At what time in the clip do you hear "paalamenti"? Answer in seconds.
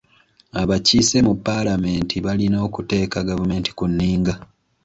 1.45-2.15